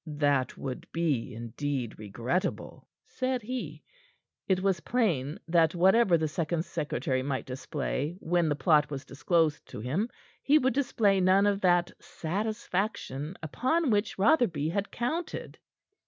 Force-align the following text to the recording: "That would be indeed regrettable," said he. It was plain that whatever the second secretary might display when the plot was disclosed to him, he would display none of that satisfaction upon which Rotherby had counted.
"That 0.07 0.57
would 0.57 0.87
be 0.91 1.35
indeed 1.35 1.99
regrettable," 1.99 2.87
said 3.05 3.43
he. 3.43 3.83
It 4.47 4.61
was 4.63 4.79
plain 4.79 5.37
that 5.47 5.75
whatever 5.75 6.17
the 6.17 6.27
second 6.27 6.65
secretary 6.65 7.21
might 7.21 7.45
display 7.45 8.15
when 8.19 8.49
the 8.49 8.55
plot 8.55 8.89
was 8.89 9.05
disclosed 9.05 9.63
to 9.67 9.79
him, 9.79 10.09
he 10.41 10.57
would 10.57 10.73
display 10.73 11.19
none 11.19 11.45
of 11.45 11.61
that 11.61 11.91
satisfaction 12.01 13.35
upon 13.43 13.91
which 13.91 14.17
Rotherby 14.17 14.69
had 14.69 14.89
counted. 14.89 15.59